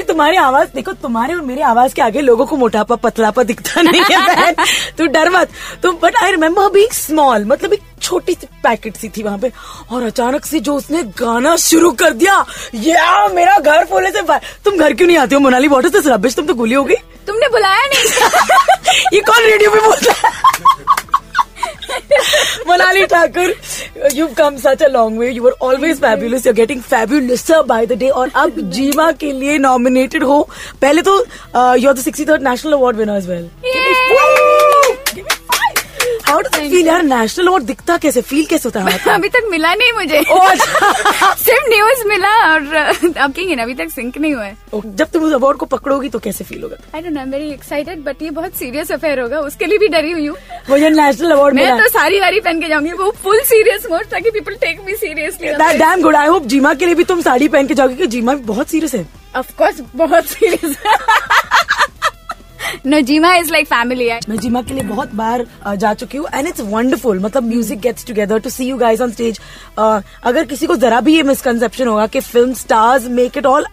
तुम्हारी 0.09 0.37
आवाज़ 0.37 0.69
देखो 0.75 0.93
तुम्हारे 1.03 1.35
और 1.35 1.41
मेरी 1.41 1.61
आवाज़ 1.71 1.95
के 1.95 2.03
आगे 2.03 2.21
लोगों 2.21 2.47
को 2.47 2.57
मोटापा 2.57 2.97
पतलापा 3.07 3.43
दिखता 3.43 3.83
नहीं 3.83 4.03
है 4.11 4.53
तू 4.99 5.07
डर 5.07 5.31
मत। 5.31 5.51
तुम 5.83 5.99
but 6.03 6.17
I 6.23 6.31
remember 6.31 6.69
being 6.73 6.93
small 6.93 7.45
मतलब 7.47 7.73
एक 7.73 7.83
छोटी 8.03 8.35
सी 8.35 8.47
पैकेट 8.62 8.97
सी 8.97 9.09
थी 9.17 9.23
वहाँ 9.23 9.38
पे 9.38 9.50
और 9.93 10.03
अचानक 10.03 10.45
से 10.47 10.61
जो 10.69 10.75
उसने 10.76 11.03
गाना 11.21 11.57
शुरू 11.67 11.91
कर 12.03 12.12
दिया 12.23 12.45
या 12.75 13.26
मेरा 13.35 13.59
घर 13.59 13.85
फूले 13.91 14.11
से 14.11 14.23
तुम 14.65 14.76
घर 14.76 14.95
क्यों 14.95 15.07
नहीं 15.07 15.19
आते 15.19 15.35
हो 15.35 15.41
Monali 15.41 15.69
what 15.69 15.87
is 15.87 15.93
this 15.93 16.07
rubbish 16.12 16.35
तुम 16.37 16.47
तो 16.47 16.55
गोली 16.55 16.75
हो 16.75 16.85
गई 16.85 16.97
तुमने 17.26 17.49
बुलाया 17.57 17.87
नहीं 17.95 18.05
ये 19.15 19.21
कौन 19.31 19.45
रेडियो 19.50 19.71
पे 19.71 19.81
बोलता 19.88 20.12
है 20.12 20.35
Monali 22.69 23.03
Thakur, 23.09 23.53
you've 24.15 24.35
come 24.37 24.59
such 24.59 24.81
a 24.81 24.88
long 24.88 25.17
way. 25.17 25.31
You 25.31 25.43
were 25.43 25.55
always 25.61 26.00
fabulous. 26.00 26.45
You're 26.45 26.55
getting 26.55 26.81
fabulouser 26.81 27.61
by 27.67 27.85
the 27.87 27.97
day. 27.97 28.11
और 28.11 28.31
अब 28.43 28.61
जीमा 28.76 29.11
के 29.23 29.33
लिए 29.33 29.59
nominated 29.59 30.23
हो 30.23 30.41
पहले 30.83 31.03
तो 31.09 31.17
you're 31.85 31.95
the 31.95 32.07
63rd 32.11 32.43
national 32.49 32.75
award 32.75 32.97
winner 32.97 33.17
as 33.17 33.29
well. 33.29 33.49
How 34.12 34.75
does 36.26 36.59
it 36.59 36.71
feel 36.71 36.87
यार 36.87 37.02
national 37.02 37.49
award 37.49 37.64
दिखता 37.64 37.97
कैसे? 37.97 38.21
फील 38.21 38.47
कैसे 38.47 38.68
होता 38.68 38.80
है 38.80 38.99
अभी 39.14 39.28
तक 39.28 39.49
मिला 39.50 39.75
नहीं 39.75 39.92
मुझे। 39.92 40.23
सिर्फ़ 41.45 41.68
न्यूज़ 41.68 42.06
मिला 42.09 42.52
और 42.52 42.75
अब 43.16 43.33
की 43.33 43.54
अभी 43.54 43.75
तक 43.75 43.88
सिंक 43.90 44.18
नहीं 44.18 44.35
हुआ 44.35 44.45
है। 44.45 44.56
जब 44.87 45.11
तुम 45.11 45.25
उस 45.25 45.33
अवार्ड 45.33 45.59
को 45.59 45.66
पकड़ोगी 45.66 46.09
तो 46.09 46.18
कैसे 46.18 46.45
फील 46.45 46.62
होगा? 46.62 46.76
I 46.95 47.00
don't 47.00 47.12
know 47.12 47.25
very 47.33 47.50
excited 47.50 48.04
but 48.04 48.23
ये 48.23 48.30
बहुत 48.30 48.52
सीरियस 48.52 48.92
अफेयर 48.92 49.21
होगा। 49.21 49.40
उसके 49.40 49.66
लिए 49.66 49.78
भी 49.78 49.88
डरी 49.88 50.11
हुई 50.11 50.26
हूँ। 50.26 50.37
वो 50.71 50.78
जो 50.78 50.88
नेशनल 50.88 51.30
अवार्ड 51.30 51.54
मैं 51.54 51.78
तो 51.78 51.88
सारी 51.88 52.21
वारी 52.21 52.40
पहन 52.40 52.61
के 52.61 52.68
जाऊँगी 52.68 52.92
वो 52.92 53.11
फुल 53.23 53.40
सीरियस 53.40 53.87
मोड 53.90 54.04
ताकि 54.04 54.30
people 54.30 54.54
take 54.54 54.80
me 54.87 54.95
seriously 54.95 55.49
damn 55.78 56.02
good 56.02 56.16
I 56.16 56.26
hope 56.26 56.47
GiMA 56.47 56.75
के 56.75 56.87
लिए 56.87 56.95
भी 56.95 57.04
तुम 57.04 57.21
साड़ी 57.21 57.49
पहन 57.49 57.66
के 57.66 57.75
जाओगे 57.75 57.95
क्योंकि 57.95 58.11
जीमा 58.11 58.35
भी 58.35 58.45
बहुत 58.45 58.68
सीरियस 58.68 58.95
है। 58.95 59.06
ऑफ़ 59.37 59.52
कोर्स 59.59 59.80
बहुत 59.97 60.26
serious 60.26 60.76
no 60.87 60.97
GiMA 63.03 63.35
is 63.37 63.53
like 63.53 63.67
family 63.67 64.09
मैं 64.29 64.37
जिमा 64.39 64.63
के 64.63 64.75
लिए 64.75 64.83
बहुत 64.85 65.15
बार 65.15 65.47
अ, 65.63 65.75
जा 65.75 65.95
चुकी 65.95 66.19
हूँ 66.19 66.27
एंड 66.35 66.49
इट्स 66.49 66.61
वंडरफुल 66.61 67.21
मतलब 67.21 67.49
music 67.49 67.81
gets 67.81 68.07
together 68.07 68.39
to 68.41 68.51
see 68.51 68.69
you 68.69 68.77
guys 68.77 69.03
on 69.03 69.11
stage 69.13 69.41
अगर 69.79 70.45
किसी 70.45 70.67
को 70.67 70.77
जरा 70.77 71.01
भी 71.01 71.17
ये 71.17 71.23
मिसकंसेप्शन 71.23 71.89
होगा 71.89 72.07
कि 72.07 72.21
film 72.21 72.53
stars 72.55 73.09
make 73.19 73.39
it 73.39 73.47
all 73.47 73.67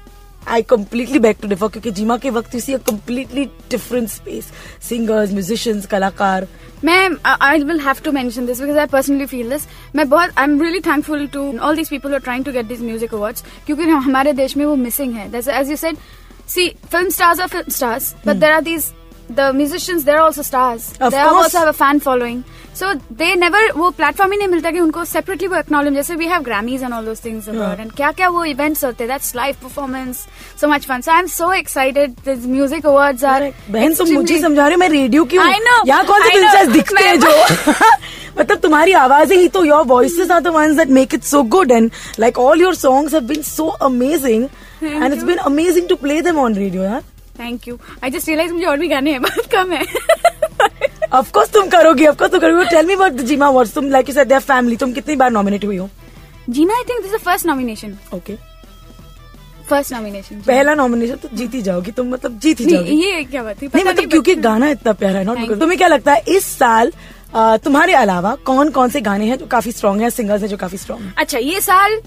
I 0.48 0.62
completely 0.70 1.20
beg 1.20 1.38
to 1.42 1.48
differ 1.48 1.68
क्योंकि 1.68 1.92
जीमा 1.92 2.18
के 2.18 2.30
वक्त 2.30 2.56
you 2.56 2.62
see 2.62 2.74
a 2.74 2.78
completely 2.88 3.46
different 3.72 4.10
space 4.10 4.52
singers 4.90 5.32
musicians 5.32 5.86
कलाकार. 5.86 6.48
मैं 6.86 7.10
I 7.42 7.64
will 7.64 7.80
have 7.80 8.02
to 8.06 8.12
mention 8.12 8.46
this 8.46 8.60
because 8.62 8.78
I 8.78 8.86
personally 8.92 9.26
feel 9.26 9.50
this 9.50 9.68
मैं 9.96 10.08
बहुत 10.10 10.32
I 10.38 10.44
am 10.46 10.62
really 10.62 10.80
thankful 10.88 11.26
to 11.34 11.42
all 11.58 11.76
these 11.76 11.90
people 11.90 12.14
are 12.14 12.20
trying 12.20 12.46
to 12.46 12.52
get 12.52 12.66
this 12.66 12.82
music 12.82 13.14
awards 13.16 13.44
क्योंकि 13.66 13.84
हमारे 13.84 14.34
देश 14.34 14.58
में 14.58 14.66
वो 14.66 14.76
missing 14.76 15.14
है. 15.16 15.30
As 15.36 15.70
you 15.70 15.76
said 15.76 15.98
See, 16.46 16.76
film 16.90 17.10
stars 17.12 17.40
are 17.40 17.48
film 17.48 17.70
stars, 17.70 18.16
but 18.24 18.38
mm. 18.38 18.40
there 18.40 18.54
are 18.54 18.62
these 18.62 18.94
the 19.30 19.54
musicians 19.54 20.04
they're 20.04 20.22
also 20.22 20.42
stars. 20.42 20.92
Of 20.94 21.12
they 21.12 21.18
course. 21.20 21.34
also 21.36 21.58
have 21.60 21.68
a 21.68 21.74
fan 21.74 22.00
following. 22.00 22.44
So 22.74 22.94
they 23.12 23.36
never 23.36 23.60
वो 23.76 23.90
platform 23.92 24.32
ही 24.32 24.38
नहीं 24.38 24.48
मिलता 24.48 24.72
कि 24.72 24.80
उनको 24.80 25.04
separately 25.06 25.48
वो 25.48 25.56
acknowledge 25.58 25.94
जैसे 25.94 26.16
we 26.16 26.28
have 26.28 26.42
Grammys 26.44 26.84
and 26.84 26.94
all 26.94 27.06
those 27.06 27.24
things 27.26 27.50
about 27.50 27.80
and 27.80 27.92
क्या 27.92 28.12
क्या 28.12 28.30
वो 28.30 28.46
इवेंट्स 28.46 28.84
होते 28.86 29.08
that's 29.08 29.36
live 29.36 29.56
performance 29.64 30.26
so 30.62 30.68
much 30.68 30.86
fun 30.88 31.02
so 31.02 31.12
I 31.12 31.20
am 31.20 31.28
so 31.28 31.52
excited 31.54 32.16
this 32.26 32.46
music 32.46 32.86
awards 32.86 33.24
are 33.24 33.52
बहन 33.70 33.94
तुम 33.94 34.14
मुझे 34.14 34.40
समझा 34.42 34.66
रहे 34.66 34.74
हो 34.74 34.80
मैं 34.80 34.90
रेडियो 34.90 35.26
क्यों? 35.26 35.44
I 35.44 35.60
know, 35.60 35.88
यहाँ 35.88 36.06
कौन 36.06 36.24
से 36.24 36.66
I 36.66 36.72
दिखते 36.74 37.04
हैं 37.04 37.20
जो? 37.20 37.32
मतलब 38.40 38.58
तुम्हारी 38.58 38.94
आवाज़ें 38.98 39.38
ही 39.38 39.48
तो 39.48 39.64
your 39.66 39.86
voices 39.86 40.32
are 40.32 40.40
the 40.42 40.48
ones 40.56 40.76
that 40.78 40.90
make 40.90 41.14
it 41.14 41.24
so 41.24 41.44
good 41.56 41.72
and 41.72 41.92
like 42.20 42.40
all 42.40 42.62
your 42.62 42.76
songs 42.76 43.14
have 43.14 43.24
been 43.24 43.42
so 43.44 43.68
amazing 43.84 44.48
and 44.84 45.14
it's 45.14 45.24
been 45.24 45.38
amazing 45.38 45.88
to 45.90 45.96
play 45.96 46.22
them 46.22 46.40
on 46.40 46.56
radio 46.56 46.84
यार 46.84 47.02
thank 47.40 47.68
you 47.68 47.78
I 48.04 48.10
just 48.10 48.28
realize 48.30 48.54
मुझे 48.54 48.66
और 48.66 48.78
भी 48.80 48.88
गाने 48.88 49.12
हैं 49.12 49.22
बहुत 49.28 49.46
कम 49.52 49.72
है। 49.72 49.84
Of 51.14 51.32
course 51.34 51.52
तुम 51.54 51.68
करोगी 51.70 52.06
ऑफ़ 52.08 52.18
कोर्स 52.18 52.32
तुम 52.32 52.40
करोगी। 52.40 52.66
Tell 52.70 52.86
me 52.86 52.94
about 52.94 53.12
the 53.12 53.26
GIMA 53.26 53.48
awards 53.48 53.74
तुम 53.74 53.90
like 53.92 54.10
you 54.10 54.16
said 54.16 54.28
there 54.28 54.42
family 54.42 54.76
तुम 54.78 54.94
कितनी 54.94 55.16
बार 55.16 55.32
नॉमिनेट 55.32 55.66
हुई 55.66 55.78
हो? 55.78 55.90
जीना 56.50 56.76
I 56.78 56.84
think 56.90 57.02
this 57.04 57.14
is 57.14 57.22
first 57.22 57.46
nomination 57.46 57.98
okay 58.14 58.36
first 59.70 59.94
nomination 59.94 60.42
पहला 60.48 60.74
नॉमिनेशन 60.76 61.16
तो 61.16 61.30
जीत 61.34 61.54
ही 61.54 61.62
जाओगी 61.62 61.92
तुम 61.98 62.08
मतलब 62.14 62.40
जीत 62.40 62.60
ही 62.60 62.66
जाओगी। 62.66 62.96
ये 63.04 63.24
क्या 63.24 63.44
बात 63.44 63.62
थी 63.62 63.68
नहीं 63.68 63.84
मतलब 63.86 64.10
क्योंकि 64.10 64.36
गाना 64.48 64.70
इतना 64.70 64.94
प्यारा 64.94 65.20
है 65.20 65.26
नॉट. 65.26 65.60
तुम्हें 65.60 65.78
क्या 65.78 65.88
लगता 65.88 66.14
है 66.14 66.24
इस 66.38 66.46
साल 66.58 66.92
तुम्हारे 67.36 67.94
अलावा 67.96 68.36
कौन 68.46 68.70
कौन 68.72 68.90
से 68.90 69.02
गाने 69.02 69.26
हैं 69.26 69.38
जो 69.38 69.46
काफ़ी 69.52 69.72
स्ट्रॉन्ग 69.72 70.02
है 70.02 70.10
सिंगर्स 70.10 70.42
हैं 70.42 70.50
जो 70.50 70.58
काफ़ी 70.58 70.78
स्ट्रॉन्ग 70.78 71.14
अच्छा 71.18 71.38
ये 71.38 71.62
साल 71.62 72.00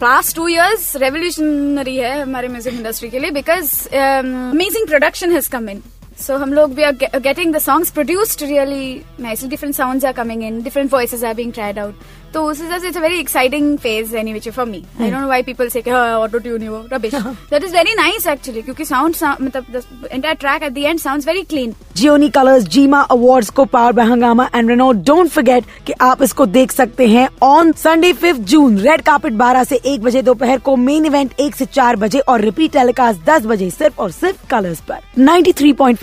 पास्ट 0.00 0.34
टू 0.36 0.46
ईयर्स 0.48 0.94
रेवोल्यूशनरी 0.96 1.96
है 1.96 2.20
हमारे 2.20 2.48
म्यूज़िक 2.48 2.74
इंडस्ट्री 2.74 3.10
के 3.10 3.18
लिए 3.18 3.30
because 3.30 3.72
amazing 3.88 4.86
production 4.86 5.32
has 5.32 5.48
come 5.50 5.68
in 5.68 5.82
so 6.20 6.36
हम 6.36 6.52
लोग 6.52 6.72
we 6.74 6.82
are 6.82 7.18
getting 7.18 7.54
the 7.54 7.58
songs 7.60 7.90
produced 7.90 8.42
really 8.42 9.02
nicely 9.20 9.48
different 9.48 9.74
sounds 9.74 10.04
are 10.04 10.12
coming 10.12 10.42
in 10.44 10.62
different 10.62 10.92
voices 10.92 11.24
are 11.24 11.34
being 11.34 11.52
tried 11.52 11.78
out 11.78 12.02
तो 12.34 12.42
उस 12.46 12.60
हिसाब 12.62 12.80
से 12.80 12.88
it's 12.88 12.96
a 12.96 13.00
very 13.00 13.18
exciting 13.20 13.76
phase 13.78 14.16
any 14.16 14.32
which 14.32 14.48
for 14.48 14.66
me 14.66 14.82
I 15.00 15.10
don't 15.10 15.20
know 15.20 15.26
why 15.26 15.42
people 15.42 15.68
say 15.68 15.80
auto 15.90 16.38
tune 16.38 16.68
वो 16.68 16.84
rubbish 16.92 17.14
that 17.14 17.64
is 17.64 17.72
very 17.72 17.94
nice 17.94 18.26
actually 18.28 18.62
क्योंकि 18.62 18.84
sound 18.84 19.16
मतलब 19.40 20.08
entire 20.12 20.34
track 20.36 20.62
at 20.62 20.72
the 20.72 20.78
end 20.78 20.98
sounds 21.00 21.26
very 21.26 21.42
clean 21.44 21.74
Gionee 21.96 22.28
Colors 22.30 22.64
GIMA 22.68 23.00
awards 23.10 23.48
को 23.50 23.64
power 23.66 23.92
by 23.92 24.06
Hungama 24.06 24.48
and 24.54 24.68
Renault 24.70 24.90
don't 25.00 25.28
forget 25.30 25.64
कि 25.86 25.92
आप 26.02 26.22
इसको 26.22 26.46
देख 26.48 26.72
सकते 26.72 27.06
हैं 27.06 27.28
on 27.42 27.72
Sunday 27.78 28.12
fifth 28.12 28.40
June 28.50 28.78
red 28.78 29.00
carpet 29.00 29.32
12 29.34 29.64
से 29.64 29.80
1 29.86 29.98
बजे 30.02 30.22
दोपहर 30.22 30.58
को 30.58 30.76
मेन 30.78 31.06
इवेंट 31.06 31.34
1 31.40 31.54
से 31.54 31.66
4 31.72 31.96
बजे 31.96 32.18
और 32.20 32.40
रिपीट 32.40 32.72
टेलीकास्ट 32.72 33.20
10 33.28 33.46
बजे 33.46 33.70
सिर्फ़ 33.70 34.00
और 34.02 34.10
सिर्फ़ 34.12 34.46
कलर्स 34.50 34.80
पर 34.88 35.00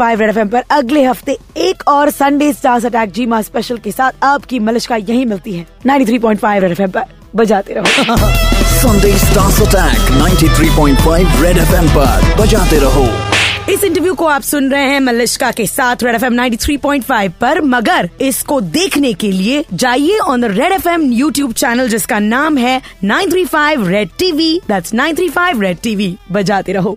93.5 0.07 0.19
रेड 0.19 0.29
एफएम 0.29 0.49
पर 0.49 0.63
अगले 0.69 1.03
हफ़्ते 1.03 1.37
एक 1.57 1.83
और 1.87 2.09
Sunday 2.09 2.53
stars 2.53 2.85
attack 2.85 3.11
GIMA 3.11 3.41
special 3.41 3.77
के 3.77 3.91
साथ 3.91 4.11
आपकी 4.23 4.59
मलिश्का 4.59 4.95
यही 4.95 5.25
मिलती 5.25 5.53
है। 5.53 5.67
93.5 5.85 6.61
रेड 6.61 6.71
एफएम 6.71 6.91
पर। 6.91 7.03
बजाते 7.35 7.73
रहो। 7.73 7.85
Sunday 8.87 9.15
Stars 9.15 9.57
Attack 9.57 9.97
93.5 9.97 11.43
Red 11.43 11.57
FM 11.57 11.87
पर। 11.97 12.35
बजाते 12.41 12.79
रहो। 12.79 13.09
इस 13.73 13.83
इंटरव्यू 13.83 14.13
को 14.13 14.25
आप 14.25 14.41
सुन 14.41 14.71
रहे 14.71 14.83
हैं 14.83 14.99
मलिश्का 14.99 15.51
के 15.51 15.65
साथ 15.65 15.95
रेड 16.03 16.15
एफ़ 16.15 16.25
एम 16.25 16.33
नाइन 16.33 16.57
पर। 17.41 17.61
मगर 17.61 18.09
इसको 18.21 18.61
देखने 18.61 19.13
के 19.13 19.31
लिए 19.31 19.65
जाइए 19.73 20.17
on 20.17 20.41
the 20.41 20.45
Red 20.45 20.71
F 20.71 20.89
M 20.89 21.11
YouTube 21.11 21.53
channel 21.53 21.89
जिसका 21.89 22.19
नाम 22.19 22.57
है 22.57 22.81
935 23.05 23.87
Red 23.87 24.09
TV 24.19 24.61
that's 24.67 24.95
935 24.95 25.61
Red 25.61 25.77
TV 25.83 26.17
बजाते 26.31 26.73
रहो। 26.73 26.95